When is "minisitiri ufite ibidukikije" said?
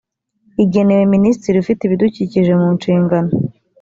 1.13-2.51